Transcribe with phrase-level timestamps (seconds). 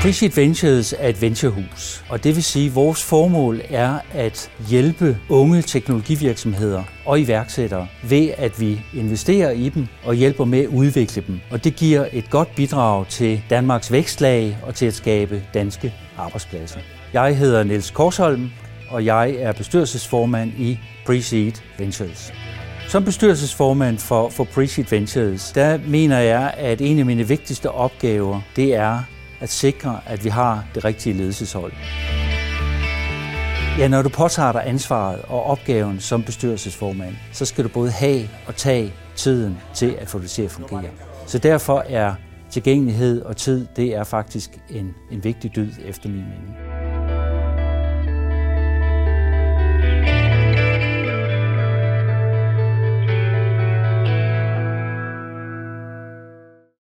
[0.00, 5.18] Appreciate Ventures er et venturehus, og det vil sige, at vores formål er at hjælpe
[5.28, 11.22] unge teknologivirksomheder og iværksættere ved, at vi investerer i dem og hjælper med at udvikle
[11.26, 11.40] dem.
[11.50, 16.80] Og det giver et godt bidrag til Danmarks vækstlag og til at skabe danske arbejdspladser.
[17.12, 18.50] Jeg hedder Niels Korsholm,
[18.90, 22.32] og jeg er bestyrelsesformand i Preseed Ventures.
[22.88, 28.40] Som bestyrelsesformand for, for Preseed Ventures, der mener jeg, at en af mine vigtigste opgaver,
[28.56, 29.02] det er
[29.40, 31.72] at sikre, at vi har det rigtige ledelseshold.
[33.78, 38.28] Ja, når du påtager dig ansvaret og opgaven som bestyrelsesformand, så skal du både have
[38.46, 40.90] og tage tiden til at få det til at fungere.
[41.26, 42.14] Så derfor er
[42.50, 46.69] tilgængelighed og tid, det er faktisk en, en vigtig dyd efter min mening.